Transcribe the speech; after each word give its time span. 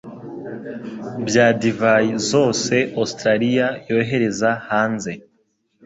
bya 1.27 1.47
divayi 1.61 2.11
zose 2.29 2.73
Australia 3.01 3.67
yohereza 3.89 4.49
hanze. 4.69 5.11